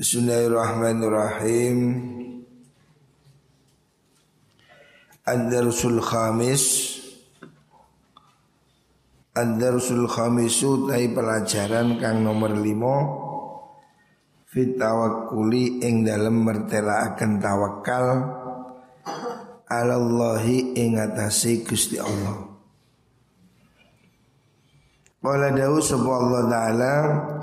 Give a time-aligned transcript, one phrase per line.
[0.00, 1.78] Bismillahirrahmanirrahim.
[5.28, 6.64] Ad-Darsul Khamis.
[9.36, 12.96] Ad-Darsul Khamisu Tai pelajaran kang nomor limo
[14.48, 18.06] Fit tawakkuli ing dalam mertela akan tawakal
[19.68, 22.49] Alallahi ing atasi Gusti Allah
[25.20, 26.94] Qala dawu sapa Allah taala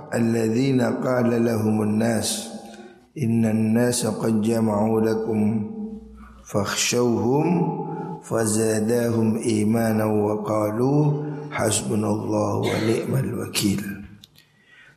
[0.09, 2.49] alladzina qala lahumun nas
[3.13, 5.61] innan nas qad jama'u lakum
[6.41, 7.45] fakhshawhum
[8.25, 11.21] fazadahum imanan wa qalu
[11.53, 13.85] hasbunallahu wa ni'mal wakil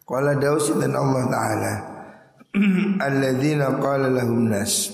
[0.09, 1.75] Qala dawu dan Allah taala
[2.97, 4.89] alladzina qala lahum nas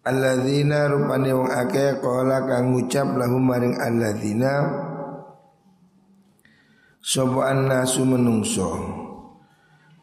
[0.00, 4.85] alladzina rupane wong akeh qala kang ngucap lahum maring alladzina
[7.06, 8.66] Sopo nasu menungso.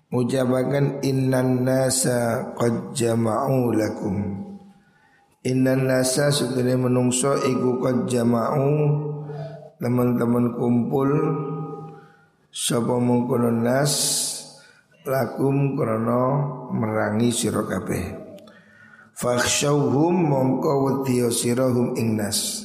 [0.08, 4.16] Ucapakan innan nasa qad jama'u lakum.
[5.44, 8.72] Innan nasa sebenarnya menungso iku qad jama'u.
[9.84, 11.12] Teman-teman kumpul
[12.48, 13.92] Sopo mengkono nas
[15.04, 16.24] Lakum krono
[16.72, 18.16] merangi siro kabeh.
[19.12, 22.63] Fakhshawhum mongko wadiyo sirohum ing nas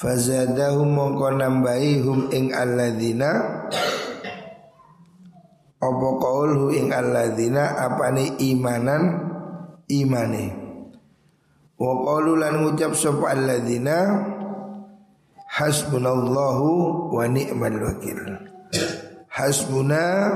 [0.00, 3.60] Fazadahum mongko nambahi hum ing alladzina.
[5.76, 7.76] Apa qaulhu ing alladzina?
[7.76, 9.28] Apane imanan?
[9.92, 10.56] Imane.
[11.76, 14.24] Wa qaulu lan ngucap sapa alladzina?
[15.60, 16.68] Hasbunallahu
[17.12, 18.24] wa ni'mal wakil.
[19.28, 20.32] Hasbuna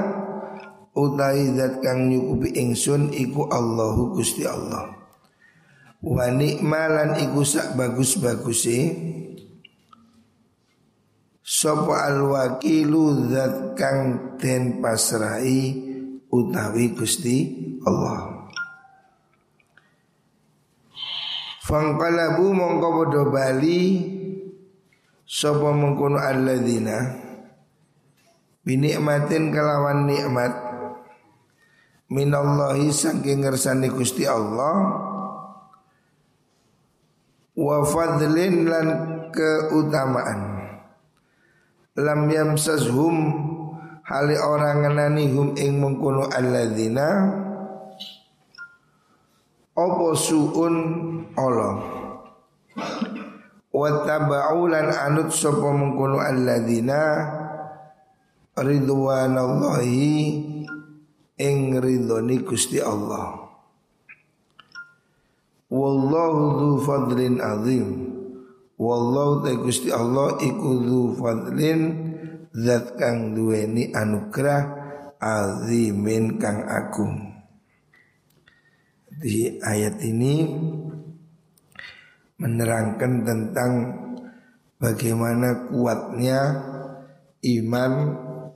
[0.93, 4.93] utai zat kang nyukupi ingsun iku Allahu Gusti Allah.
[6.05, 9.14] Wa ni'malan iku sak bagus-baguse
[11.45, 15.77] Sopo al wakilu zat kang den pasrai
[16.33, 17.37] utawi Gusti
[17.85, 18.49] Allah.
[21.65, 23.81] Fangkalabu mongko bodo bali
[25.25, 27.25] Sopo mengkono alladzina
[28.61, 30.53] Binikmatin kelawan nikmat
[32.13, 34.77] Minallahi saking ngersani Gusti Allah
[37.57, 38.89] Wa fadlin lan
[39.33, 40.54] keutamaan
[41.99, 43.17] lam yamsashum.
[44.05, 47.41] Hali orang ngenani hum ing mengkono alladzina.
[49.73, 50.77] Opo suun?
[51.35, 51.73] Allah.
[53.75, 57.01] Wa tabaulan anut sapa mengkono alladzina.
[58.55, 60.13] Ridwanallahi
[61.41, 63.41] ing ridhoni Gusti Allah.
[65.73, 68.14] Wallahu dzu fadlin azim
[68.75, 71.81] Wallahu ta Gusti Allah iku dzu fadlin
[72.51, 74.63] zat kang duweni anugerah
[75.23, 77.39] azimin kang agung.
[79.15, 80.43] Di ayat ini
[82.35, 83.73] menerangkan tentang
[84.83, 86.41] bagaimana kuatnya
[87.47, 87.93] iman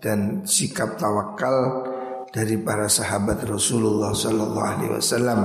[0.03, 1.87] dan sikap tawakal
[2.35, 5.41] dari para sahabat Rasulullah Sallallahu Alaihi Wasallam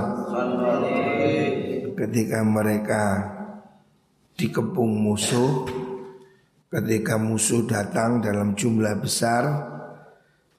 [1.94, 3.02] ketika mereka
[4.34, 5.66] dikepung musuh
[6.74, 9.46] ketika musuh datang dalam jumlah besar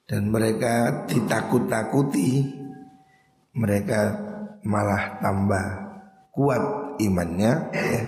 [0.08, 2.46] dan mereka ditakut-takuti
[3.56, 4.16] mereka
[4.64, 5.64] malah tambah
[6.36, 6.62] kuat
[7.00, 8.02] imannya ya.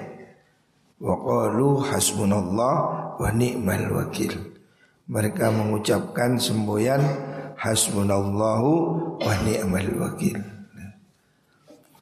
[0.99, 2.75] Wa qalu hasbunallah
[3.17, 4.35] wa ni'mal wakil.
[5.09, 7.00] Mereka mengucapkan semboyan
[7.56, 8.73] hasbunallahu
[9.17, 10.37] wa ni'mal wakil.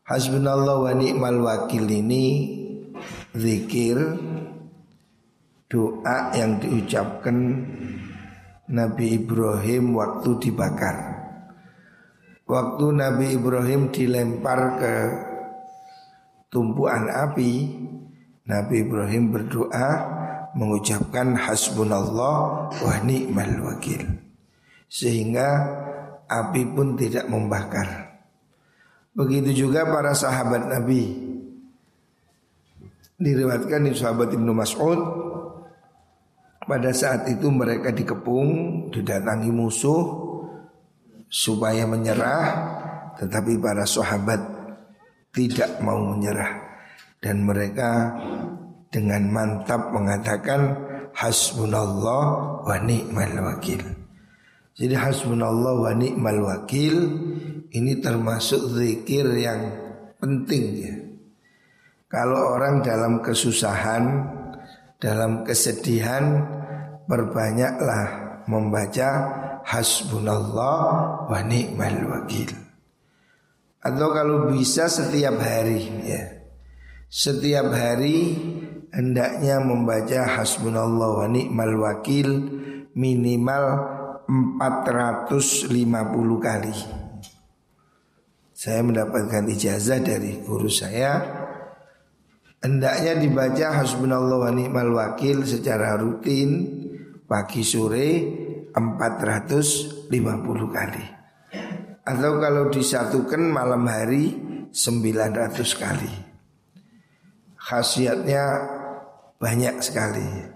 [0.03, 2.25] Hasbunallah wa ni'mal wakil ini
[3.37, 3.97] zikir
[5.69, 7.37] doa yang diucapkan
[8.67, 10.97] Nabi Ibrahim waktu dibakar.
[12.47, 14.95] Waktu Nabi Ibrahim dilempar ke
[16.51, 17.53] tumpuan api,
[18.47, 19.89] Nabi Ibrahim berdoa
[20.55, 24.07] mengucapkan hasbunallah wa ni'mal wakil.
[24.87, 25.47] Sehingga
[26.31, 28.15] api pun tidak membakar.
[29.11, 31.35] Begitu juga para sahabat Nabi
[33.17, 35.01] Diriwatkan di sahabat Ibnu Mas'ud
[36.67, 38.51] pada saat itu mereka dikepung,
[38.93, 40.05] didatangi musuh
[41.31, 42.45] supaya menyerah,
[43.17, 44.41] tetapi para sahabat
[45.33, 46.61] tidak mau menyerah
[47.23, 48.13] dan mereka
[48.93, 50.77] dengan mantap mengatakan
[51.17, 52.25] hasbunallah
[52.69, 53.81] wa ni'mal wakil.
[54.77, 56.97] Jadi hasbunallah wa ni'mal wakil
[57.73, 59.73] ini termasuk zikir yang
[60.21, 61.06] penting ya.
[62.07, 64.31] Kalau orang dalam kesusahan,
[65.03, 66.47] dalam kesedihan,
[67.11, 69.11] perbanyaklah membaca
[69.67, 70.83] hasbunallah
[71.27, 72.55] wa ni'mal wakil.
[73.83, 76.23] Atau kalau bisa setiap hari ya.
[77.07, 78.35] Setiap hari
[78.95, 82.29] hendaknya membaca hasbunallah wa ni'mal wakil
[82.95, 83.65] minimal
[84.31, 85.83] 450
[86.39, 86.77] kali.
[88.55, 91.46] Saya mendapatkan ijazah dari guru saya
[92.65, 96.73] Hendaknya dibaca hasbunallah wa ni'mal wakil secara rutin
[97.27, 98.09] Pagi sore
[98.71, 100.07] 450
[100.71, 101.05] kali.
[102.07, 104.31] Atau kalau disatukan malam hari
[104.71, 106.13] 900 kali.
[107.59, 108.45] Khasiatnya
[109.43, 110.55] banyak sekali.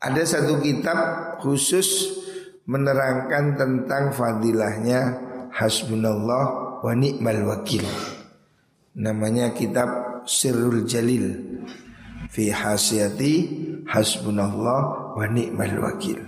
[0.00, 0.98] Ada satu kitab
[1.44, 2.08] khusus
[2.64, 5.20] menerangkan tentang fadilahnya
[5.52, 7.84] hasbunallah wa ni'mal wakil.
[8.96, 9.99] Namanya kitab
[10.30, 11.26] Sirrul Jalil
[12.30, 13.34] fi hasiyati
[13.90, 14.80] hasbunallah
[15.18, 16.22] wa ni'mal wakil.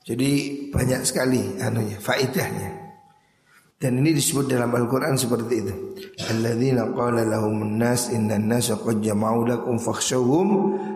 [0.00, 0.30] Jadi
[0.72, 2.86] banyak sekali anunya faidahnya.
[3.76, 5.74] Dan ini disebut dalam Al-Quran seperti itu
[6.32, 10.48] Alladzina qala lahum nas inna nasa qad jama'u lakum fakhshawhum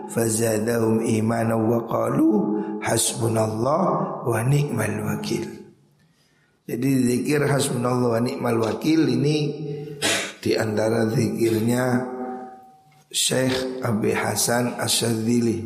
[0.09, 3.85] Fazadahum imana wa qalu hasbunallah
[4.25, 5.45] wa ni'mal wakil
[6.65, 9.37] Jadi zikir hasbunallah wa ni'mal wakil ini
[10.41, 12.01] Di antara zikirnya
[13.07, 15.61] Syekh Abi Hasan Asyadzili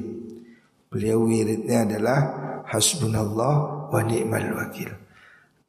[0.92, 2.19] Beliau wiridnya adalah
[2.68, 5.06] Hasbunallah wa ni'mal wakil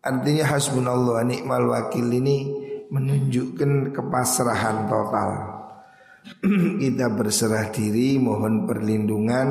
[0.07, 2.47] Artinya hasbunallah nikmal wakil ini
[2.95, 5.31] menunjukkan kepasrahan total.
[6.83, 9.49] Kita berserah diri mohon perlindungan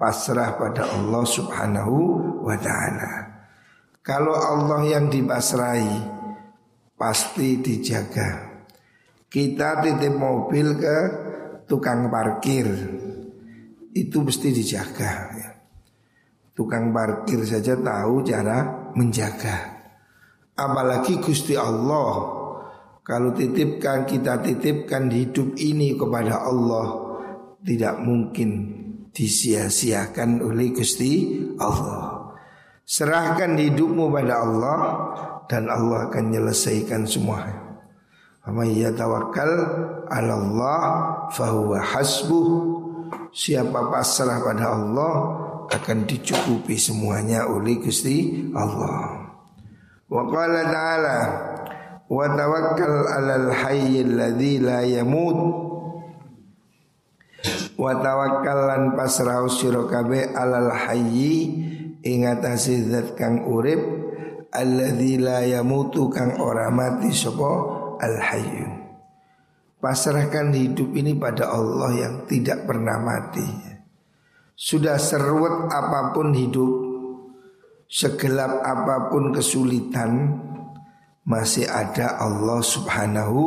[0.00, 1.96] pasrah pada Allah Subhanahu
[2.40, 3.12] wa taala.
[4.00, 6.08] Kalau Allah yang dipasrahi
[6.96, 8.51] pasti dijaga.
[9.32, 10.98] Kita titip mobil ke
[11.64, 12.68] tukang parkir
[13.96, 15.12] itu mesti dijaga.
[16.52, 19.72] Tukang parkir saja tahu cara menjaga.
[20.52, 22.40] Apalagi Gusti Allah
[23.00, 27.18] Kalau titipkan kita titipkan hidup ini kepada Allah
[27.64, 28.50] Tidak mungkin
[29.10, 32.36] disia-siakan oleh Gusti Allah
[32.84, 34.78] Serahkan hidupmu pada Allah
[35.48, 37.61] Dan Allah akan menyelesaikan semuanya
[38.42, 39.52] Faman yatawakkal
[40.10, 40.82] ala Allah
[41.30, 42.72] fahuwa hasbuh
[43.32, 45.14] Siapa pasrah pada Allah
[45.72, 49.24] akan dicukupi semuanya oleh Gusti Allah.
[50.04, 51.18] Wa qala ta'ala
[52.12, 55.38] wa tawakkal 'alal hayyil ladzi la yamut
[57.80, 61.56] wa tawakkalan pasrah sira kabeh 'alal hayyi
[62.04, 63.80] ing atase zat kang urip
[64.52, 68.82] alladzi la yamutu kang ora mati sapa al hayyu
[69.82, 73.42] Pasrahkan hidup ini pada Allah yang tidak pernah mati.
[74.54, 76.70] Sudah seruat apa pun hidup
[77.90, 80.38] Segelap apa pun kesulitan
[81.26, 83.40] Masih ada Allah subhanahu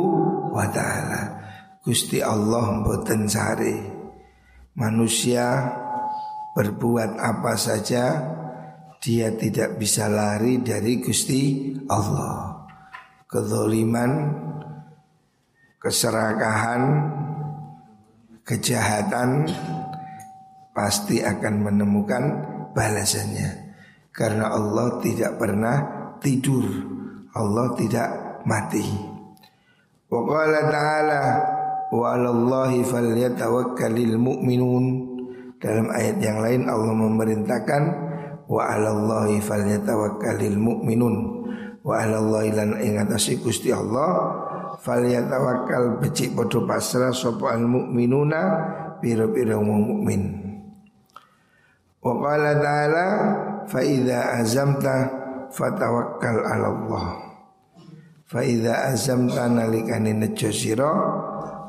[0.52, 1.40] wa ta'ala.
[1.80, 3.80] Gusti Allah mboten sari
[4.76, 5.72] Manusia
[6.52, 8.04] berbuat apa saja
[9.00, 12.55] Dia tidak bisa lari dari Gusti Allah
[13.26, 14.30] Kezoliman
[15.82, 16.82] Keserakahan
[18.46, 19.50] Kejahatan
[20.70, 22.22] Pasti akan menemukan
[22.70, 23.74] balasannya.
[24.14, 25.76] Karena Allah tidak pernah
[26.22, 26.62] tidur
[27.34, 28.08] Allah tidak
[28.46, 28.86] mati.
[30.06, 31.22] Wa qala ta'ala
[31.90, 34.84] Wa alallahi falyatawakkalil mu'minun.
[35.58, 37.82] Dalam ayat yang lain Allah memerintahkan
[38.46, 41.35] Wa alallahi falyatawakkalil mu'minun
[41.86, 44.42] Wa alallahi lan ingatasi Gusti Allah
[44.82, 48.40] Falyatawakkal becik podo pasrah Sopo al mu'minuna
[48.98, 50.22] Biro-biro mu'min
[52.02, 53.06] Wa qala ta'ala
[53.70, 54.94] fa idza azamta
[55.54, 57.06] fatawakkal 'ala Allah
[58.26, 60.90] fa idza azamta nalikane nejo sira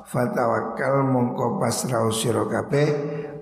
[0.06, 2.90] fatawakkal mongko pasrah sira kabeh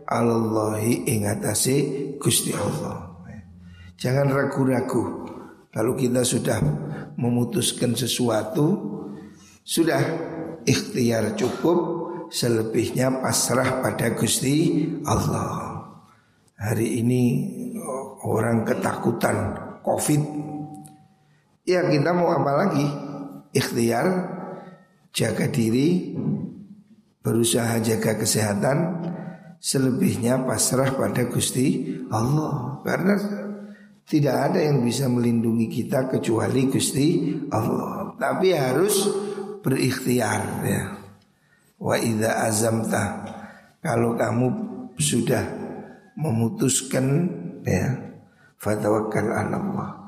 [0.05, 1.77] Allahi ing atase
[2.21, 3.09] Gusti Allah.
[3.97, 5.33] Jangan ragu-ragu.
[5.75, 6.63] Kalau kita sudah
[7.19, 8.95] memutuskan sesuatu
[9.59, 9.99] sudah
[10.63, 11.77] ikhtiar cukup
[12.31, 15.83] selebihnya pasrah pada Gusti Allah.
[16.55, 17.23] Hari ini
[18.23, 19.51] orang ketakutan
[19.83, 20.21] COVID.
[21.67, 22.87] Ya kita mau apa lagi?
[23.51, 24.07] Ikhtiar,
[25.11, 26.15] jaga diri,
[27.19, 28.77] berusaha jaga kesehatan,
[29.59, 32.79] selebihnya pasrah pada Gusti Allah.
[32.87, 33.44] Karena
[34.05, 38.13] tidak ada yang bisa melindungi kita kecuali Gusti Allah.
[38.15, 39.09] Tapi harus
[39.65, 40.83] berikhtiar ya.
[41.81, 43.03] Wa idza azamta
[43.81, 44.47] kalau kamu
[44.95, 45.43] sudah
[46.15, 47.27] memutuskan
[47.67, 47.99] ya
[48.55, 50.05] Fatawakkal ala Allah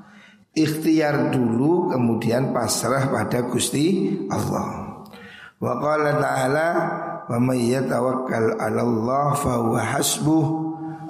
[0.57, 4.97] ikhtiar dulu kemudian pasrah pada Gusti Allah.
[5.61, 6.69] Wa qala ta'ala
[7.29, 10.45] wa may yatawakkal 'ala Allah fa huwa hasbuh.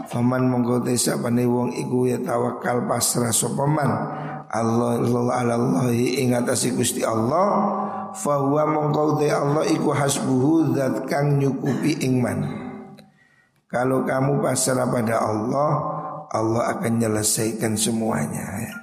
[0.07, 3.91] Faman mongko sapane wong iku ya tawakal pasrah sapa man
[4.47, 7.47] Allah Allah Allah ing atase Gusti Allah
[8.15, 12.39] fa huwa mongko Allah iku hasbuhu zat kang nyukupi ing man.
[13.67, 15.69] Kalau kamu pasrah pada Allah,
[16.31, 18.75] Allah akan menyelesaikan semuanya ya.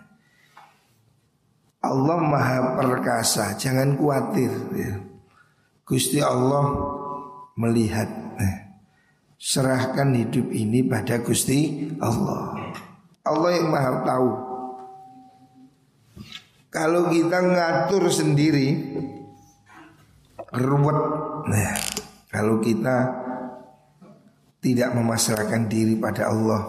[1.85, 5.01] Allah maha perkasa Jangan khawatir ya.
[5.85, 6.73] Gusti Allah
[7.61, 8.09] melihat
[9.37, 12.73] Serahkan hidup ini pada Gusti Allah.
[13.25, 14.31] Allah yang maha tahu.
[16.75, 18.75] Kalau kita ngatur sendiri
[20.55, 20.99] Ruwet.
[21.47, 21.75] Nah,
[22.27, 23.23] Kalau kita
[24.59, 26.67] Tidak memasrahkan diri pada Allah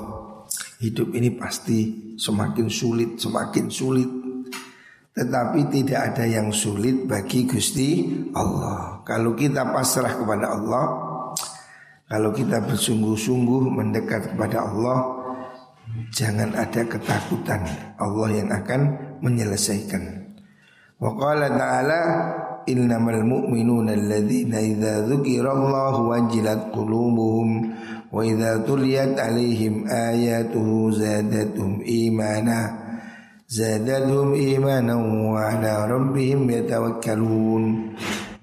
[0.77, 4.09] Hidup ini pasti semakin sulit Semakin sulit.
[5.15, 8.03] Tetapi tidak ada yang sulit bagi Gusti
[8.35, 8.99] Allah.
[9.07, 10.85] Kalau kita pasrah kepada Allah
[12.05, 14.97] kalau kita bersungguh-sungguh mendekat kepada Allah
[16.11, 17.65] Jangan ada ketakutan.
[17.95, 18.81] Allah yang akan
[19.23, 20.35] menyelesaikan.
[21.01, 22.01] Wa qala ta'ala
[22.65, 27.73] Innamal mu'minuna alladhina idha dhukirallahu wajilat qulubuhum
[28.09, 32.85] Wa idha tuliyat alihim ayatuhu zadatum imana
[33.45, 37.93] Zadatum imana wa ala rabbihim yatawakkalun.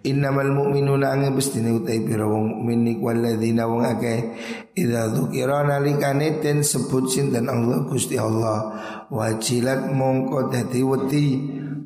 [0.02, 4.34] Innamal mu'minuna angin bestine utai pira wong mukmin nik walladzina wong akeh.
[4.74, 8.74] Idza dzukira nalikane den sebut sinten Allah Gusti Allah.
[9.14, 11.26] Wajilat mongko dadi wedi.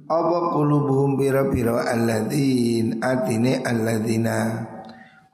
[0.09, 4.65] Apa qulubuhum pira-pira alladzin atine alladzina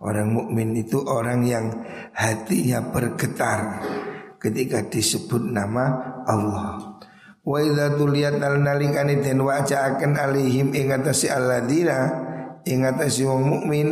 [0.02, 1.86] orang mukmin itu orang yang
[2.18, 3.78] hatinya bergetar
[4.42, 6.98] ketika disebut nama Allah.
[7.46, 12.31] Wa idza tuliyat al nalikani den waja'aken alihim ing atase alladzina
[12.66, 13.88] ing atase wong mukmin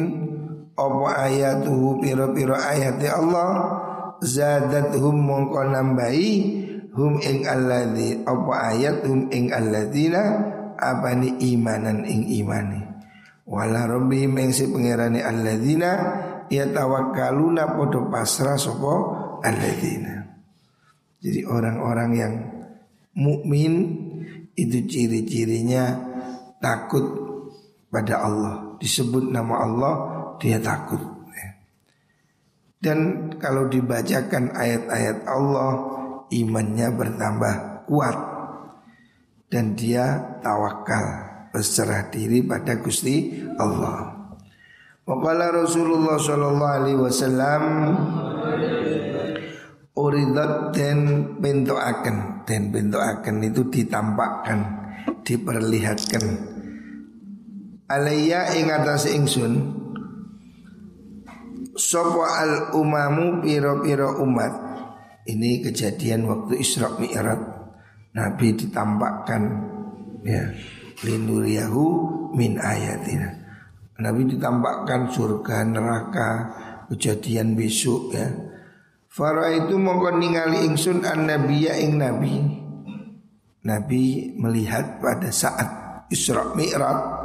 [0.75, 3.51] apa ayatuhu pira-pira ayate Allah?
[4.21, 6.33] Zadathum mongko nambahi
[6.93, 10.23] hum ing alladzi apa ayat hum ing alladzina
[10.77, 12.81] apani imanan ing imani.
[13.49, 15.93] Wala rabbihim ing si pangerane alladzina
[16.51, 18.95] ya tawakkaluna podo pasrah sapa
[19.47, 20.21] alladzina
[21.21, 22.35] jadi orang-orang yang
[23.13, 23.73] mukmin
[24.57, 26.01] itu ciri-cirinya
[26.59, 27.30] takut
[27.91, 28.55] pada Allah.
[28.79, 29.95] Disebut nama Allah
[30.41, 31.21] dia takut.
[32.81, 35.73] Dan kalau dibacakan ayat-ayat Allah
[36.33, 37.55] imannya bertambah
[37.85, 38.17] kuat
[39.53, 41.05] dan dia tawakal
[41.53, 44.17] berserah diri pada Gusti Allah.
[45.05, 47.63] Waqala Rasulullah sallallahu alaihi wasallam
[49.93, 50.99] uridat dan
[51.37, 54.59] bentukaken dan bentukaken itu ditampakkan
[55.21, 56.50] diperlihatkan
[57.91, 59.53] alayya ing atas ingsun
[61.75, 64.71] sapa al umamu piro-piro umat?
[65.27, 67.43] Ini kejadian waktu Isra Mi'raj.
[68.11, 69.43] Nabi ditampakkan
[70.27, 70.51] ya
[71.07, 71.85] linuriyahu
[72.35, 73.39] min ayatina.
[74.01, 76.29] Nabi ditampakkan surga neraka
[76.91, 78.27] kejadian besok ya.
[79.11, 82.35] Fara itu mongko ningali ingsun an nabiya ing nabi.
[83.61, 85.69] Nabi melihat pada saat
[86.09, 87.20] Isra Mi'raj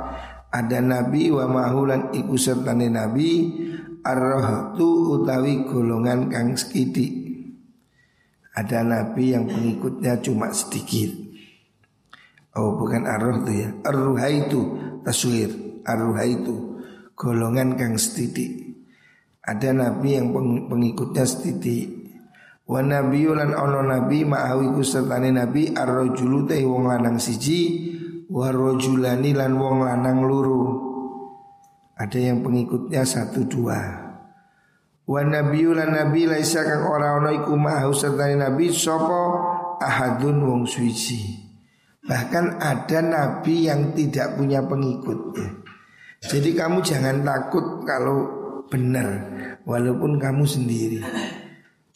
[0.55, 3.51] ada nabi wa mahulan iku sertane nabi
[3.99, 7.27] arrohtu utawi golongan kang sekiti.
[8.55, 11.11] Ada nabi yang pengikutnya cuma sedikit.
[12.55, 13.69] Oh bukan arroh itu ya.
[13.83, 14.61] Arruha itu
[15.03, 15.51] taswir.
[15.83, 16.79] Arruha itu
[17.19, 18.55] golongan kang sedikit.
[19.43, 20.31] Ada nabi yang
[20.71, 22.05] pengikutnya setitik
[22.65, 27.93] Wa nabi lan ono nabi ma'awi kusertane nabi ar-rajulu teh wong lanang siji
[28.29, 30.63] wa rajulani lan wong lanang luru.
[31.95, 33.79] Ada yang pengikutnya satu dua.
[35.05, 39.21] Wa nabi lan nabi laisa kang ora ono iku ma'ahu sertane nabi sapa
[39.79, 41.45] ahadun wong suci.
[42.05, 45.37] Bahkan ada nabi yang tidak punya pengikut.
[46.25, 48.17] Jadi kamu jangan takut kalau
[48.69, 49.29] benar
[49.65, 51.01] walaupun kamu sendiri.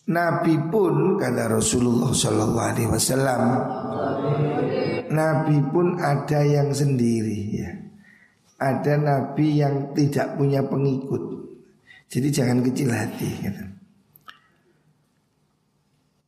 [0.09, 3.41] Nabi pun kata Rasulullah Shallallahu Alaihi Wasallam,
[5.13, 7.69] Nabi pun ada yang sendiri ya.
[8.59, 11.21] Ada Nabi yang tidak punya pengikut.
[12.09, 13.29] Jadi jangan kecil hati.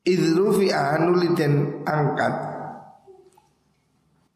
[0.05, 2.33] Idrufi anuliden angkat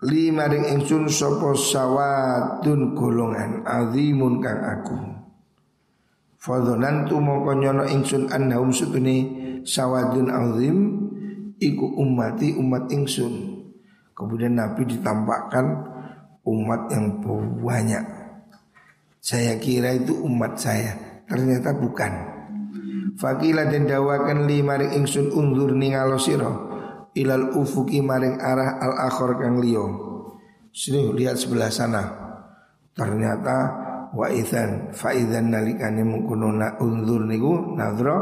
[0.09, 5.14] lima ring ingsun sopo sawadun golongan azimun kang aku.
[6.45, 9.17] Fadhanantu mongko nyono ingsun annahum sutune
[9.65, 10.77] sawadun azim
[11.57, 13.65] iku ummati umat ingsun.
[14.13, 15.65] Kemudian Nabi ditampakkan
[16.45, 17.17] umat yang
[17.65, 18.05] banyak.
[19.17, 22.13] Saya kira itu umat saya, ternyata bukan.
[23.17, 26.69] Fakila dan dawakan li maring ingsun undur ningalo siro
[27.17, 29.85] ilal ufuki maring arah al akhor kang liyo.
[30.69, 32.03] Sini lihat sebelah sana.
[32.93, 33.84] Ternyata
[34.15, 38.15] wa idzan fa idzan nalikane mengkono undur niku nadra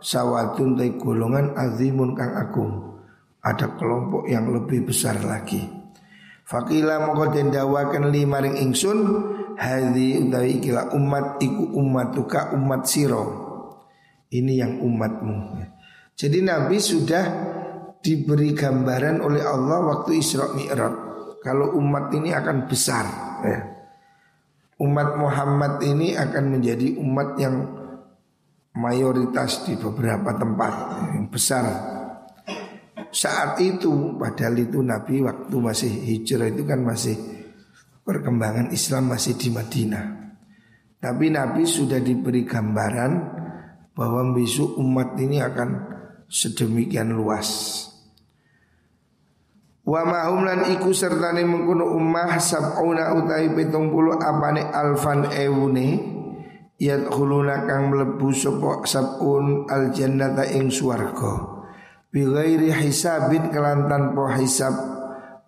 [0.00, 2.96] sawatun te golongan azimun kang agung
[3.46, 5.62] ada kelompok yang lebih besar lagi.
[6.46, 8.98] Fakila moko den dawaken li maring ingsun
[9.54, 13.24] hadhi utawi ikilah umat iku ummatuka umat siro.
[14.26, 15.62] Ini yang umatmu.
[16.18, 17.24] Jadi Nabi sudah
[18.02, 20.94] diberi gambaran oleh Allah waktu Isra Mi'raj.
[21.42, 23.06] Kalau umat ini akan besar
[23.46, 23.75] ya.
[24.76, 27.64] Umat Muhammad ini akan menjadi umat yang
[28.76, 30.72] mayoritas di beberapa tempat
[31.16, 31.96] yang besar
[33.16, 37.16] saat itu padahal itu Nabi waktu masih hijrah itu kan masih
[38.04, 40.04] perkembangan Islam masih di Madinah.
[41.00, 43.12] Tapi Nabi sudah diberi gambaran
[43.96, 45.68] bahwa besok umat ini akan
[46.28, 47.85] sedemikian luas.
[49.86, 56.02] Wa mahum lan iku sertane mengkono ummah sab'una utai pitung puluh apane alfan ewune
[56.74, 61.56] yadkhuluna kang mlebu sapa sab'un al jannata ing swarga.
[62.16, 64.72] Bighairi hisabin kelan tanpa hisab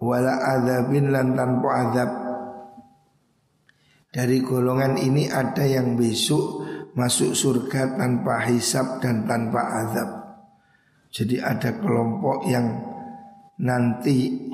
[0.04, 2.10] Wala adabin lan tanpa adab
[4.12, 10.10] Dari golongan ini ada yang besok masuk surga tanpa hisab dan tanpa azab
[11.08, 12.68] Jadi ada kelompok yang
[13.58, 14.48] nanti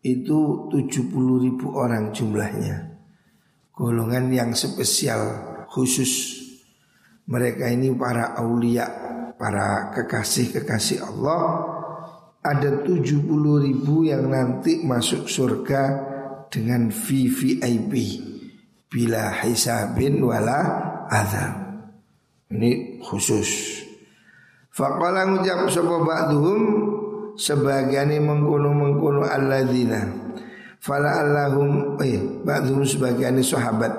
[0.00, 0.38] itu
[0.72, 2.88] 70 ribu orang jumlahnya
[3.76, 5.20] Golongan yang spesial
[5.68, 6.40] khusus
[7.28, 8.88] Mereka ini para aulia
[9.40, 11.70] para kekasih-kekasih Allah
[12.40, 13.24] ada 70
[13.68, 15.82] ribu yang nanti masuk surga
[16.48, 17.92] dengan VVIP
[18.90, 20.60] bila hisabin wala
[21.06, 21.54] azab.
[22.50, 23.80] Ini khusus.
[24.74, 26.60] Faqala ngucap sapa ba'duhum
[27.40, 30.04] sebagian mengkono-mengkono alladzina.
[30.80, 33.92] Fala allahum eh ba'duhum sebagian sahabat.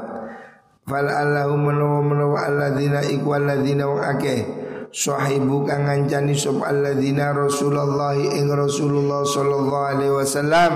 [0.85, 8.11] Fala allahum menawa menawa alladzina iku alladzina wa akeh sahibu kang ngancani sop alladzina Rasulullah
[8.11, 10.73] ing Rasulullah sallallahu alaihi wasallam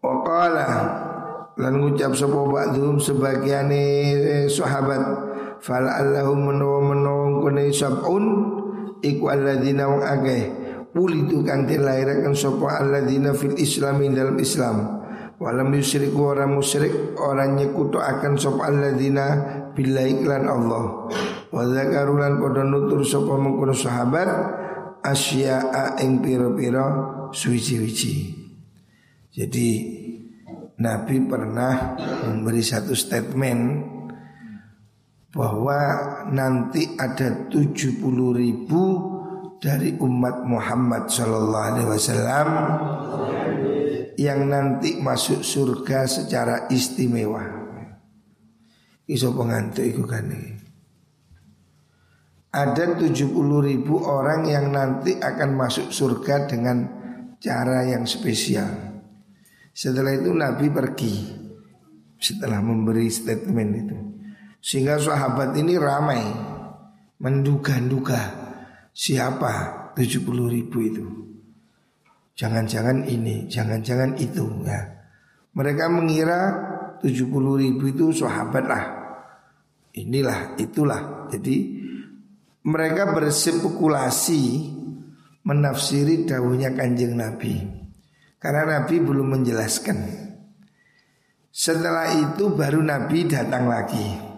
[0.00, 0.68] Waqala
[1.60, 3.84] lan ngucap sapa ba'dhum sebagiane
[4.48, 5.02] sahabat
[5.60, 8.24] fal allahum menawa menawa kene sabun
[9.04, 10.42] iku alladzina wong akeh.
[10.94, 14.76] Ulidu kang dilairaken sapa alladzina fil islam dalam Islam.
[15.34, 19.26] Walam yusyriku orang musyrik Orang nyekutu akan sop alladzina
[19.74, 21.10] Bila iklan Allah.
[21.50, 24.30] Wa zakarulan podo nutur sopa mengkono sahabat
[25.02, 26.86] Asya'a ing piro-piro
[27.34, 28.30] Suwici-wici
[29.34, 29.68] Jadi
[30.74, 31.94] Nabi pernah
[32.26, 33.93] memberi satu statement
[35.34, 35.78] Bahwa
[36.30, 38.00] nanti ada 70
[38.38, 38.82] ribu
[39.58, 42.48] dari umat Muhammad Sallallahu Alaihi Wasallam
[44.14, 47.42] yang nanti masuk surga secara istimewa.
[49.04, 50.52] Iso pengantuk itu kan ini.
[52.54, 53.34] Ada 70
[53.66, 56.86] ribu orang yang nanti akan masuk surga dengan
[57.42, 58.70] cara yang spesial.
[59.74, 61.14] Setelah itu Nabi pergi
[62.14, 64.13] setelah memberi statement itu.
[64.64, 66.24] Sehingga sahabat ini ramai
[67.20, 68.32] menduga-duga
[68.96, 69.52] siapa
[69.92, 71.04] 70 ribu itu.
[72.32, 74.80] Jangan-jangan ini, jangan-jangan itu ya.
[75.52, 76.40] Mereka mengira
[77.04, 78.84] 70 ribu itu sahabat lah.
[80.00, 81.28] Inilah, itulah.
[81.28, 81.84] Jadi
[82.64, 84.72] mereka berspekulasi
[85.44, 87.52] Menafsiri daunnya kanjeng Nabi.
[88.40, 90.24] Karena Nabi belum menjelaskan.
[91.52, 94.33] Setelah itu baru Nabi datang lagi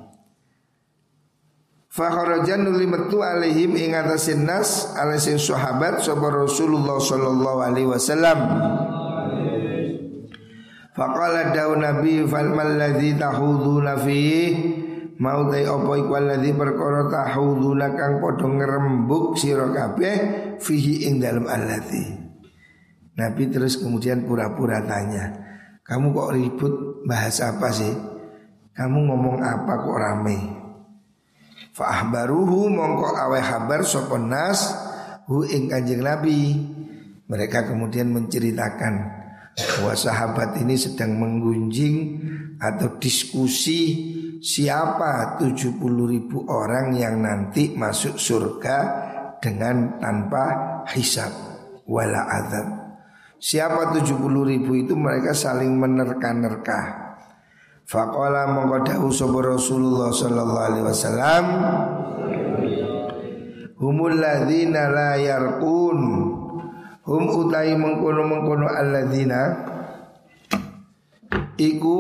[1.97, 8.37] Fakharajan nuli metu alaihim ing atasin nas alasin sahabat sapa Rasulullah sallallahu alaihi wasallam.
[10.93, 14.25] Faqala dawu Nabi fal malladzi tahuduna fi
[15.17, 20.17] mau tai apa iku alladzi perkara tahuduna kang padha ngrembug sira kabeh
[20.61, 22.13] fihi ing dalem alladzi.
[23.17, 25.33] Nabi terus kemudian pura-pura tanya,
[25.81, 26.75] "Kamu kok ribut
[27.09, 27.97] bahas apa sih?
[28.77, 30.56] Kamu ngomong apa kok rame?"
[31.77, 34.73] Fa'ahbaruhu mongko awe habar sopon nas
[35.29, 36.57] hu ing kanjeng Nabi.
[37.29, 38.95] Mereka kemudian menceritakan
[39.53, 41.97] bahwa sahabat ini sedang menggunjing
[42.57, 43.81] atau diskusi
[44.41, 48.79] siapa 70 ribu orang yang nanti masuk surga
[49.45, 50.45] dengan tanpa
[50.97, 51.29] hisab
[51.85, 52.67] wala adab.
[53.37, 54.17] Siapa 70
[54.49, 57.06] ribu itu mereka saling menerka-nerka.
[57.87, 61.45] Faqala mengkodahu sopa Rasulullah sallallahu alaihi wasallam
[63.79, 66.01] Humul ladzina la yarqun.
[67.07, 69.63] Hum utai mengkono-mengkono alladzina
[71.55, 71.99] Iku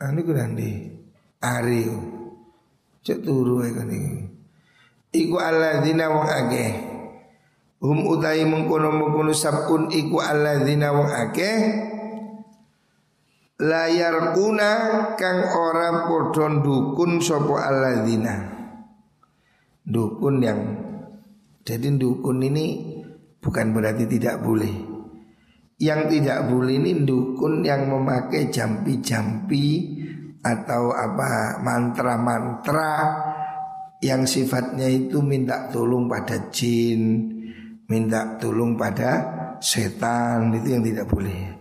[0.00, 0.88] Ani ku nandi
[1.44, 1.84] Ari
[3.04, 3.60] Cek turu
[5.12, 6.89] Iku alladzina wong akeh
[7.80, 11.58] Hum utai mengkono mengkono sabun iku alladzina wong akeh.
[13.60, 14.72] Layar kuna
[15.16, 18.36] kang ora podon dukun sopo alladzina.
[19.80, 20.60] Dukun yang
[21.64, 22.66] jadi dukun ini
[23.40, 24.74] bukan berarti tidak boleh.
[25.80, 29.96] Yang tidak boleh ini dukun yang memakai jampi-jampi
[30.44, 32.92] atau apa mantra-mantra
[34.04, 37.39] yang sifatnya itu minta tolong pada jin
[37.90, 39.10] minta tolong pada
[39.58, 41.58] setan itu yang tidak boleh.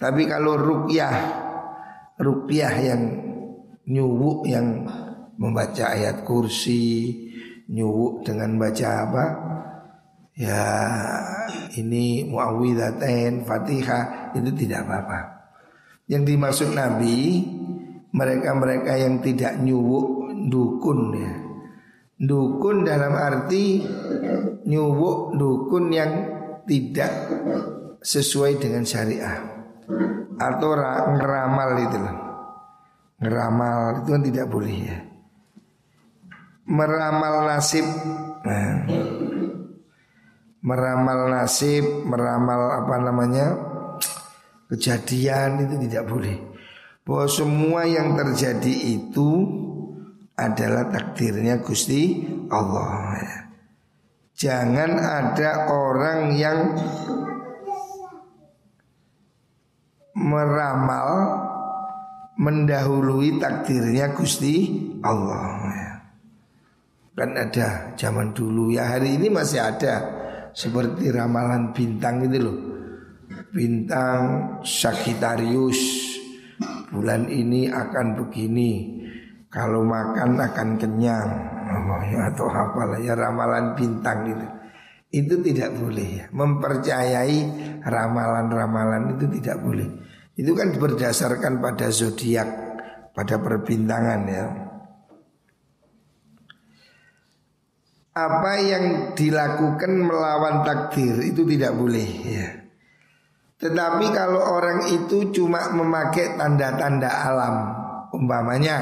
[0.00, 1.16] Tapi kalau rukyah,
[2.16, 3.02] rukyah yang
[3.84, 4.88] nyuwuk yang
[5.36, 7.12] membaca ayat kursi,
[7.68, 9.24] nyuwuk dengan baca apa?
[10.36, 10.64] Ya
[11.76, 15.18] ini muawwidzatain, Fatihah itu tidak apa-apa.
[16.08, 17.44] Yang dimaksud Nabi
[18.12, 20.08] mereka-mereka yang tidak nyuwuk
[20.48, 21.45] dukun ya.
[22.16, 23.84] Dukun dalam arti
[24.64, 26.12] nyuwuk dukun yang
[26.64, 27.12] tidak
[28.00, 29.36] sesuai dengan syariah
[30.40, 30.70] atau
[31.12, 32.16] ngeramal itu loh.
[33.20, 34.98] Ngeramal itu kan tidak boleh ya.
[36.66, 37.86] Meramal nasib
[38.42, 38.88] nah.
[40.66, 43.46] Meramal nasib, meramal apa namanya
[44.66, 46.34] Kejadian itu tidak boleh
[47.06, 49.30] Bahwa semua yang terjadi itu
[50.36, 53.48] adalah takdirnya Gusti Allah.
[54.36, 56.76] Jangan ada orang yang
[60.12, 61.08] meramal
[62.36, 65.88] mendahului takdirnya Gusti Allah.
[67.16, 70.04] Kan ada zaman dulu ya hari ini masih ada
[70.52, 72.58] seperti ramalan bintang itu loh.
[73.56, 74.20] Bintang
[74.60, 75.80] Sagittarius
[76.92, 78.95] bulan ini akan begini.
[79.56, 81.30] Kalau makan akan kenyang.
[82.12, 84.46] Ya, atau apalah ya ramalan bintang itu
[85.16, 86.24] itu tidak boleh ya.
[86.28, 87.38] Mempercayai
[87.80, 89.88] ramalan-ramalan itu tidak boleh.
[90.36, 92.48] Itu kan berdasarkan pada zodiak
[93.16, 94.44] pada perbintangan ya.
[98.12, 98.84] Apa yang
[99.16, 102.48] dilakukan melawan takdir itu tidak boleh ya.
[103.56, 107.54] Tetapi kalau orang itu cuma memakai tanda-tanda alam
[108.12, 108.76] umpamanya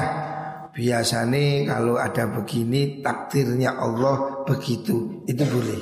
[0.75, 5.23] Biasanya kalau ada begini takdirnya Allah begitu.
[5.23, 5.79] Itu boleh.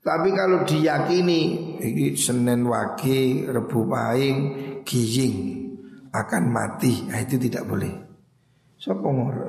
[0.00, 1.40] Tapi kalau diyakini
[1.76, 4.38] ini Senin Wage, Rebu Pahing,
[4.80, 5.36] Giying
[6.08, 7.04] Akan mati.
[7.04, 7.92] Nah, Itu tidak boleh.
[8.80, 9.48] Siapa ngorok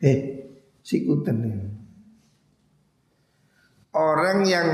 [0.00, 0.18] Eh,
[0.80, 1.44] sikutan
[3.92, 4.68] Orang yang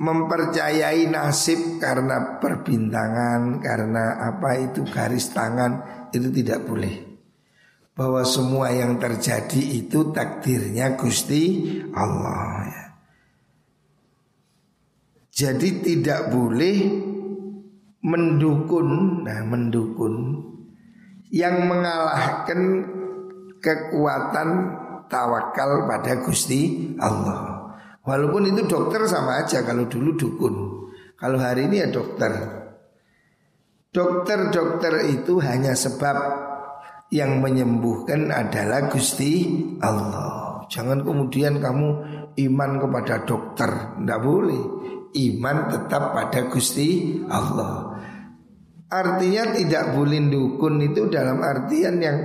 [0.00, 7.09] mempercayai nasib karena perbintangan, karena apa itu garis tangan itu tidak boleh
[8.00, 12.84] bahwa semua yang terjadi itu takdirnya Gusti Allah ya.
[15.28, 16.76] Jadi tidak boleh
[18.00, 18.88] mendukun,
[19.28, 20.14] nah mendukun
[21.28, 22.88] yang mengalahkan
[23.60, 24.48] kekuatan
[25.12, 27.76] tawakal pada Gusti Allah.
[28.00, 30.54] Walaupun itu dokter sama aja kalau dulu dukun.
[31.20, 32.32] Kalau hari ini ya dokter.
[33.92, 36.48] Dokter-dokter itu hanya sebab
[37.10, 39.46] yang menyembuhkan adalah Gusti
[39.82, 40.62] Allah.
[40.70, 41.88] Jangan kemudian kamu
[42.38, 44.62] iman kepada dokter, tidak boleh.
[45.10, 47.98] Iman tetap pada Gusti Allah.
[48.86, 52.18] Artinya tidak boleh dukun itu dalam artian yang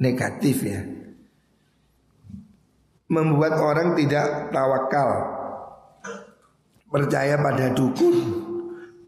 [0.00, 0.80] negatif ya.
[3.12, 5.10] Membuat orang tidak tawakal.
[6.88, 8.16] Percaya pada dukun,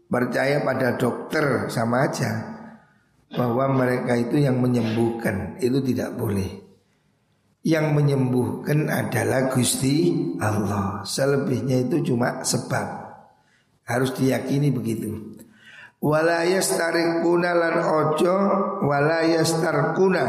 [0.05, 2.56] percaya pada dokter sama aja
[3.33, 6.63] bahwa mereka itu yang menyembuhkan itu tidak boleh.
[7.67, 11.03] Yang menyembuhkan adalah Gusti Allah.
[11.03, 12.87] Selebihnya itu cuma sebab.
[13.83, 15.35] Harus diyakini begitu.
[15.99, 18.35] Walayas tarikuna lan ojo
[18.85, 20.25] walayas tarkuna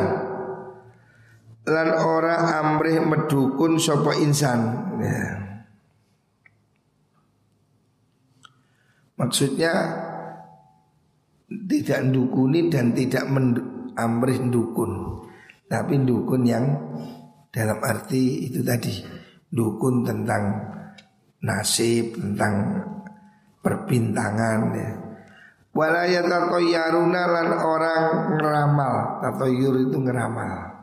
[1.69, 4.61] lan ora amrih medukun sopo insan.
[4.99, 5.25] Ya.
[9.21, 9.73] Maksudnya
[11.49, 13.25] tidak dukuni dan tidak
[13.97, 15.25] amrih dukun
[15.69, 16.65] tapi dukun yang
[17.53, 19.05] dalam arti itu tadi
[19.53, 20.45] dukun tentang
[21.45, 22.85] nasib, tentang
[23.61, 24.91] perbintangan ya.
[25.77, 30.81] Walayat atau yaruna lan orang ngeramal atau yur itu ngeramal.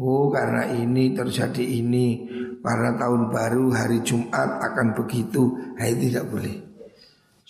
[0.00, 2.24] Oh karena ini terjadi ini
[2.64, 6.69] Karena tahun baru hari Jumat akan begitu itu tidak boleh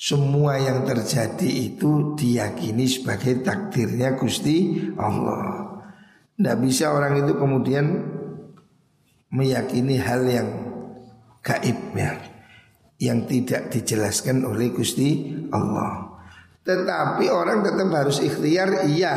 [0.00, 5.76] Semua yang terjadi itu diyakini sebagai takdirnya Gusti Allah
[6.40, 8.00] Tidak bisa orang itu kemudian
[9.28, 10.48] meyakini hal yang
[11.44, 12.16] gaib ya
[12.96, 16.16] Yang tidak dijelaskan oleh Gusti Allah
[16.64, 19.16] Tetapi orang tetap harus ikhtiar iya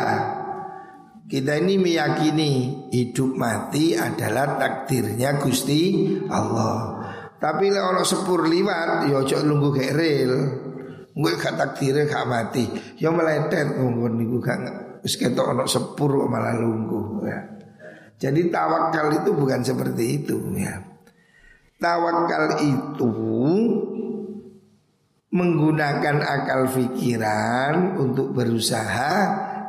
[1.24, 2.52] kita ini meyakini
[2.92, 7.00] hidup mati adalah takdirnya Gusti Allah.
[7.40, 10.34] Tapi ono sepur liwat ya ojo nunggu gak rel.
[11.14, 12.66] Gue gak takdirnya gak mati.
[12.98, 14.60] Ya meletet nggon niku gak
[15.06, 17.40] wis ketok ono sepur malah lungguh ya.
[18.18, 20.80] Jadi tawakal itu bukan seperti itu ya.
[21.78, 23.12] Tawakal itu
[25.34, 29.14] menggunakan akal pikiran untuk berusaha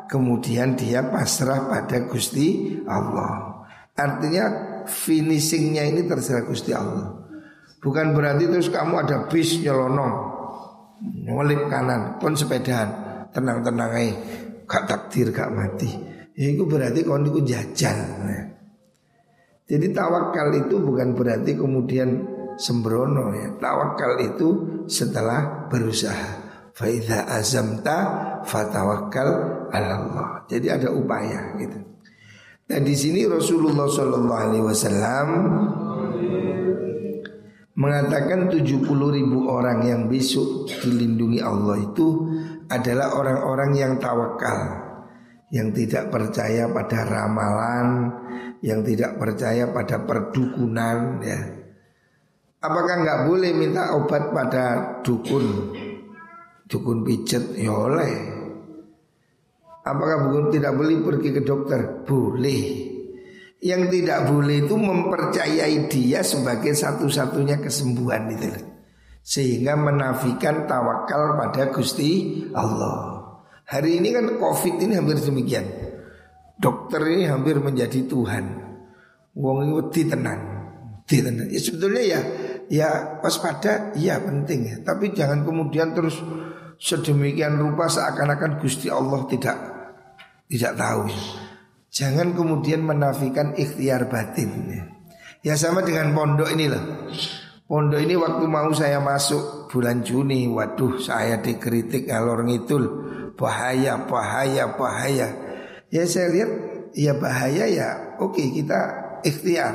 [0.06, 3.64] kemudian dia pasrah pada Gusti Allah.
[3.96, 4.44] Artinya
[4.84, 7.24] finishingnya ini terserah Gusti Allah.
[7.80, 10.14] Bukan berarti terus kamu ada bis nyelonong,
[11.04, 12.88] nyelip kanan, pun sepedaan,
[13.30, 14.12] tenang-tenang aja,
[14.64, 15.90] gak takdir gak mati.
[16.34, 17.96] Ya itu berarti kau niku jajan.
[18.26, 18.44] Nah.
[19.64, 22.26] Jadi tawakal itu bukan berarti kemudian
[22.58, 23.54] sembrono ya.
[23.56, 24.48] Tawakal itu
[24.90, 26.42] setelah berusaha.
[26.74, 27.98] Faida azamta
[28.42, 29.28] fatawakkal
[29.70, 30.42] Allah.
[30.50, 31.78] Jadi ada upaya gitu.
[32.66, 35.28] Dan di sini Rasulullah Wasallam
[37.74, 42.06] mengatakan 70 ribu orang yang besok dilindungi Allah itu
[42.70, 44.58] adalah orang-orang yang tawakal,
[45.50, 47.88] yang tidak percaya pada ramalan,
[48.62, 51.40] yang tidak percaya pada perdukunan, ya.
[52.64, 54.64] Apakah nggak boleh minta obat pada
[55.04, 55.46] dukun?
[56.68, 58.14] dukun pijet ya oleh.
[59.84, 61.80] Apakah bukan tidak boleh pergi ke dokter?
[62.08, 62.83] Boleh.
[63.64, 68.52] Yang tidak boleh itu mempercayai dia sebagai satu-satunya kesembuhan itu.
[69.24, 73.24] Sehingga menafikan tawakal pada Gusti Allah.
[73.64, 75.64] Hari ini kan Covid ini hampir demikian.
[76.60, 78.44] Dokter ini hampir menjadi Tuhan.
[79.32, 79.80] Wong ini
[80.12, 80.40] tenang.
[81.08, 81.48] tenang.
[81.48, 82.20] Ya sebetulnya ya
[82.68, 82.88] ya
[83.24, 84.76] waspada iya penting ya.
[84.84, 86.20] Tapi jangan kemudian terus
[86.76, 89.56] sedemikian rupa seakan-akan Gusti Allah tidak
[90.52, 91.08] tidak tahu.
[91.94, 94.50] Jangan kemudian menafikan ikhtiar batin.
[95.46, 96.82] Ya, sama dengan pondok ini loh.
[97.70, 102.84] Pondok ini waktu mau saya masuk bulan Juni, waduh saya dikritik ngalor ngidul,
[103.38, 105.28] bahaya, bahaya, bahaya.
[105.94, 106.50] Ya saya lihat
[106.98, 108.80] ya bahaya ya, oke kita
[109.22, 109.74] ikhtiar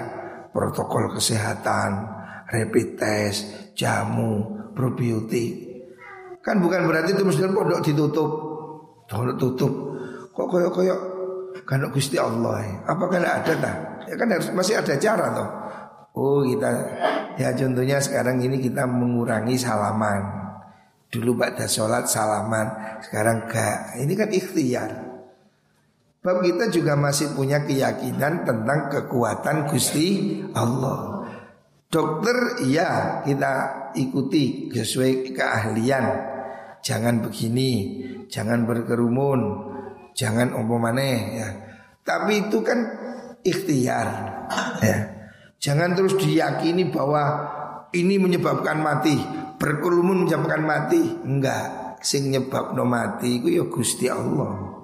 [0.52, 2.04] protokol kesehatan,
[2.52, 5.72] rapid test, jamu, probiotik.
[6.44, 8.30] Kan bukan berarti itu muslim pondok ditutup.
[9.08, 9.74] Pondok tutup.
[10.36, 11.00] Kok koyok
[11.66, 12.84] kan Gusti Allah.
[12.86, 13.76] Apakah ada tak?
[14.10, 15.50] Ya kan harus masih ada cara toh.
[16.18, 16.70] Oh kita
[17.38, 20.40] ya contohnya sekarang ini kita mengurangi salaman.
[21.10, 23.98] Dulu pada sholat salaman, sekarang gak.
[23.98, 24.92] Ini kan ikhtiar.
[26.22, 31.26] Bab kita juga masih punya keyakinan tentang kekuatan Gusti Allah.
[31.90, 33.54] Dokter ya kita
[33.98, 36.06] ikuti sesuai keahlian.
[36.86, 37.72] Jangan begini,
[38.30, 39.69] jangan berkerumun,
[40.16, 41.50] jangan umpamane ya.
[42.04, 42.80] Tapi itu kan
[43.46, 44.08] ikhtiar
[44.82, 44.98] ya.
[45.60, 47.24] Jangan terus diyakini bahwa
[47.92, 49.20] ini menyebabkan mati,
[49.60, 51.04] berkerumun menyebabkan mati.
[51.26, 54.80] Enggak, sing nyebab no mati itu ya Gusti Allah.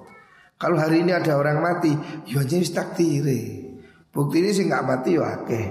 [0.56, 1.92] Kalau hari ini ada orang mati,
[2.28, 3.64] ya jenis takdire.
[4.12, 5.62] Bukti ini sih nggak mati ya oke.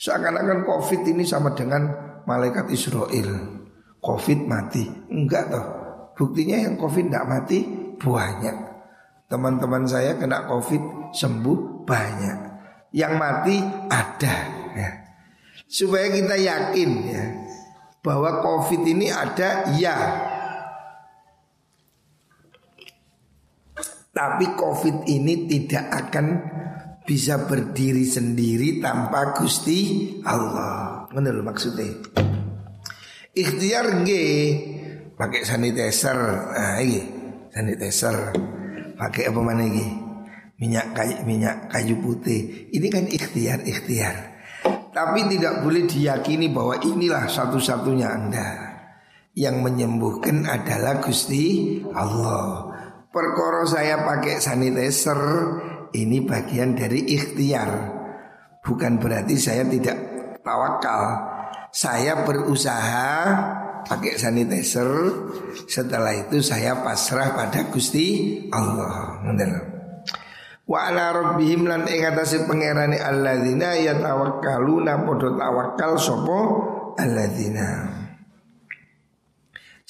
[0.00, 3.60] Seakan-akan COVID ini sama dengan malaikat Israel
[4.00, 5.66] Covid mati Enggak toh
[6.16, 7.58] Buktinya yang Covid tidak mati
[8.00, 8.56] banyak
[9.30, 12.38] Teman-teman saya kena Covid sembuh banyak
[12.96, 13.56] Yang mati
[13.92, 14.36] ada
[14.74, 14.90] ya.
[15.68, 17.24] Supaya kita yakin ya
[18.00, 19.96] Bahwa Covid ini ada ya
[24.10, 26.26] Tapi Covid ini tidak akan
[27.06, 31.06] bisa berdiri sendiri tanpa Gusti Allah.
[31.10, 31.90] Lho maksudnya.
[33.34, 34.38] Ikhtiar nggih
[35.14, 36.18] pakai sanitizer.
[36.54, 36.78] Nah
[37.50, 38.34] sanitizer.
[38.96, 39.86] Pakai apa mana iki?
[40.60, 42.68] Minyak kayu minyak kayu putih.
[42.70, 44.16] Ini kan ikhtiar ikhtiar.
[44.90, 48.48] Tapi tidak boleh diyakini bahwa inilah satu-satunya Anda.
[49.32, 52.66] Yang menyembuhkan adalah Gusti Allah.
[53.10, 55.20] Perkara saya pakai sanitizer
[55.94, 57.70] ini bagian dari ikhtiar.
[58.60, 59.96] Bukan berarti saya tidak
[60.44, 61.02] tawakal.
[61.70, 63.08] Saya berusaha
[63.86, 64.88] pakai sanitizer.
[65.68, 69.20] Setelah itu saya pasrah pada Gusti Allah.
[70.70, 76.40] Wa ala rabbihim lan ing atase pangerane alladzina yatawakkaluna padha tawakal sapa
[76.94, 77.68] alladzina.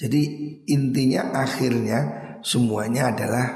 [0.00, 0.22] Jadi
[0.72, 1.98] intinya akhirnya
[2.40, 3.46] semuanya adalah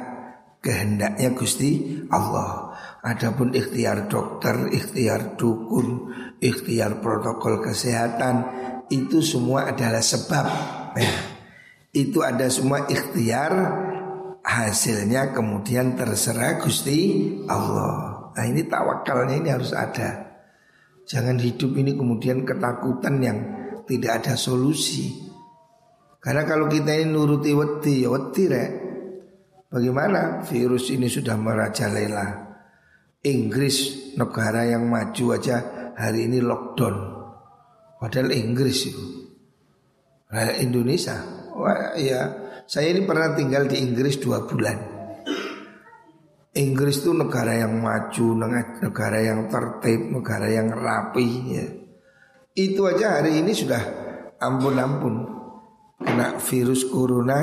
[0.60, 2.76] kehendaknya Gusti Allah.
[3.04, 8.36] Adapun ikhtiar dokter, ikhtiar dukun, ikhtiar protokol kesehatan
[8.92, 10.46] itu semua adalah sebab.
[10.98, 11.14] Ya.
[11.94, 13.52] Itu ada semua ikhtiar
[14.44, 18.28] hasilnya kemudian terserah Gusti Allah.
[18.34, 20.36] Nah ini tawakalnya ini harus ada.
[21.06, 23.38] Jangan hidup ini kemudian ketakutan yang
[23.88, 25.24] tidak ada solusi.
[26.20, 28.70] Karena kalau kita ini nuruti wedi ya wedi rek.
[29.68, 32.26] Bagaimana virus ini sudah merajalela.
[33.24, 35.56] Inggris negara yang maju aja
[35.96, 37.23] hari ini lockdown.
[38.04, 39.32] Padahal Inggris itu.
[40.60, 41.24] Indonesia.
[41.56, 42.20] Wah, ya
[42.68, 44.76] saya ini pernah tinggal di Inggris dua bulan.
[46.52, 48.44] Inggris itu negara yang maju,
[48.84, 51.28] negara yang tertib, negara yang rapi.
[51.48, 51.66] Ya.
[52.52, 53.80] Itu aja hari ini sudah
[54.36, 55.14] ampun-ampun
[55.96, 57.40] kena virus corona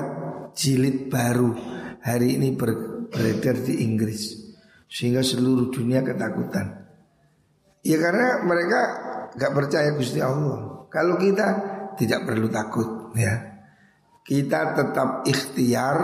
[0.53, 1.57] jilid baru
[2.05, 4.37] hari ini ber, beredar di Inggris
[4.85, 6.85] sehingga seluruh dunia ketakutan.
[7.81, 8.81] Ya karena mereka
[9.35, 10.87] gak percaya Gusti Allah.
[10.91, 11.47] Kalau kita
[11.95, 13.51] tidak perlu takut ya.
[14.21, 15.97] Kita tetap ikhtiar,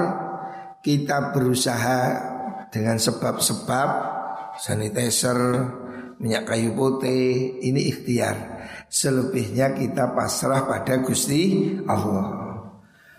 [0.82, 2.00] kita berusaha
[2.74, 3.90] dengan sebab-sebab
[4.58, 5.38] sanitizer,
[6.18, 8.58] minyak kayu putih, ini ikhtiar.
[8.90, 12.48] Selebihnya kita pasrah pada Gusti Allah.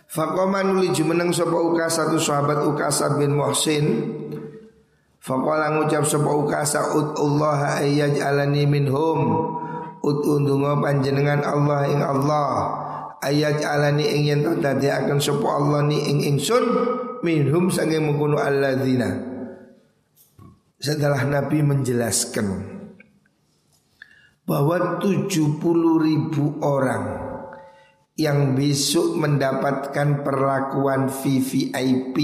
[0.08, 4.08] Faqama nuli jumeneng sapa Ukasa satu sahabat Ukasa bin Muhsin
[5.20, 9.20] Faqala ngucap sapa Ukasa Allah ayyaj'alani minhum
[10.02, 12.48] Ut undunga panjenengan Allah ing Allah.
[13.18, 16.64] Ayat alani ing yen dadi akan sapa Allah ni ing ingsun
[17.26, 19.10] minhum sange mengkono alladzina.
[20.78, 22.78] Setelah Nabi menjelaskan
[24.46, 25.58] bahwa 70
[25.98, 27.28] ribu orang
[28.18, 32.16] yang besok mendapatkan perlakuan VVIP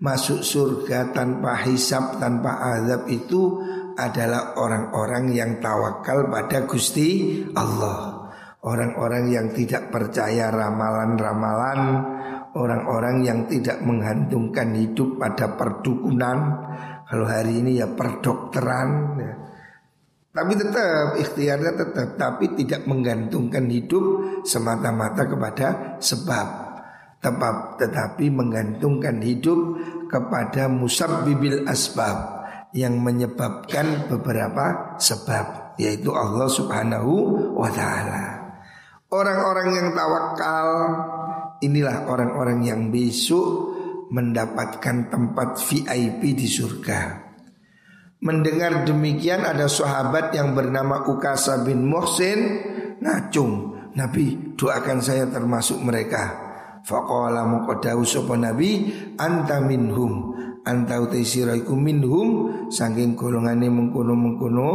[0.00, 3.60] masuk surga tanpa hisap tanpa azab itu
[3.96, 8.30] adalah orang-orang yang tawakal pada Gusti Allah.
[8.62, 11.80] Orang-orang yang tidak percaya ramalan-ramalan,
[12.54, 16.38] orang-orang yang tidak menggantungkan hidup pada perdukunan.
[17.10, 19.32] Kalau hari ini ya perdokteran, ya.
[20.32, 24.04] Tapi tetap ikhtiarnya tetap Tapi tidak menggantungkan hidup
[24.48, 26.46] semata-mata kepada sebab
[27.20, 29.60] Tetap, Tetapi menggantungkan hidup
[30.08, 32.41] kepada musabbibil asbab
[32.72, 37.12] Yang menyebabkan beberapa sebab Yaitu Allah subhanahu
[37.56, 38.24] wa ta'ala.
[39.12, 40.68] Orang-orang yang tawakal
[41.62, 43.70] Inilah orang-orang yang besok
[44.10, 47.22] mendapatkan tempat VIP di surga.
[48.22, 52.38] Mendengar demikian ada sahabat yang bernama Ukasa bin Muhsin
[52.98, 56.50] ngacung Nabi doakan saya termasuk mereka.
[56.82, 62.28] Faqala muqadawu sopa Nabi Anta minhum Anta utaisiraiku minhum
[62.70, 64.68] Sangking golongane mengkono-mengkono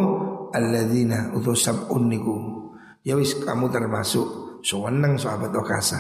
[0.51, 2.67] Alladzina utusab uniku
[3.03, 5.99] Ya wis kamu termasuk Sewenang sahabat Ukasa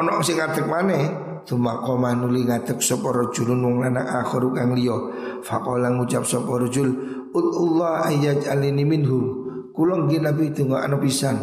[0.00, 0.98] Ono sing ngadek mana
[1.44, 5.12] Tuma koma nuli ngadek sopa rojulun wong lanang akhiru kang liyo
[5.44, 6.88] Faqala ngucap sapa rajul
[7.36, 11.34] Udullah ayyaj'alini minhu Kula nggih Nabi tunggu ana pisan.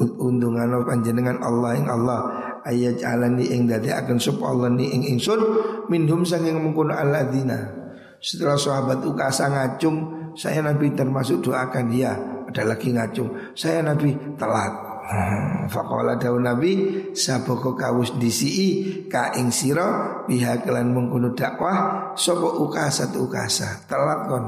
[0.00, 2.20] Undungano panjenengan Allah ing Allah
[2.64, 5.40] ayyaj'alani ing dadi akan sapa Allah ni ing ingsun
[5.88, 7.78] minhum saking mengkono alladzina.
[8.20, 12.12] Setelah sahabat ukasa ngacung saya Nabi termasuk doakan dia
[12.50, 13.54] ada lagi ngacung.
[13.54, 14.90] Saya Nabi telat.
[15.74, 16.72] Fakola daun Nabi
[17.10, 24.30] Saboko kawus disi ka ing siro Biha kelan mengkuno dakwah Sopo ukasa tu ukasa Telat
[24.30, 24.44] kon.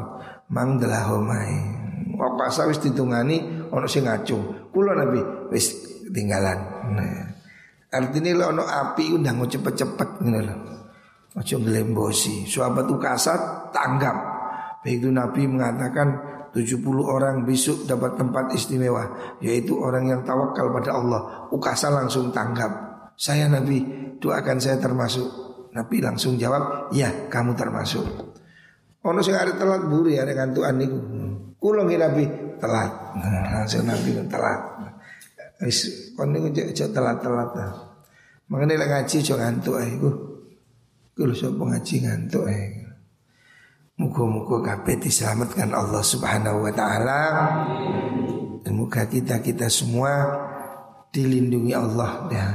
[0.54, 1.50] Mang delah homai
[2.14, 4.70] Wakasa wis ditungani Ono sing ngacung.
[4.70, 5.74] Kulo Nabi wis
[6.12, 6.58] tinggalan.
[6.94, 7.41] Nah.
[7.92, 10.58] Artinya lo ono api undang cepet-cepet Gitu loh
[11.36, 14.16] Ojo ngelembosi Sahabat ukasa tanggap.
[14.80, 16.08] Begitu Nabi mengatakan
[16.52, 21.48] 70 orang besok dapat tempat istimewa Yaitu orang yang tawakal pada Allah.
[21.52, 22.92] Ukasa langsung tanggap.
[23.16, 23.80] Saya Nabi
[24.20, 25.28] doakan saya termasuk.
[25.72, 28.04] Nabi langsung jawab Ya kamu termasuk.
[29.02, 31.00] Ono sing arep telat buri arek kantuan niku.
[31.58, 32.24] Kula nggih Nabi
[32.60, 32.92] telat.
[33.52, 34.60] Langsung Nabi telat.
[35.62, 37.54] Wis kon niku telat-telat.
[38.50, 40.10] Makanya lek ngaji aja ngantuk ae iku.
[41.14, 42.82] Kulo sapa ngaji ngantuk ae.
[44.02, 47.20] Muka-muka kabeh diselamatkan Allah Subhanahu wa taala.
[48.66, 50.10] Dan muka kita-kita semua
[51.14, 52.46] dilindungi Allah ya.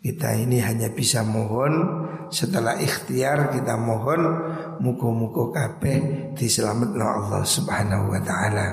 [0.00, 4.48] Kita ini hanya bisa mohon setelah ikhtiar kita mohon
[4.80, 8.66] muka-muka kabeh diselamatkan Allah Subhanahu wa taala.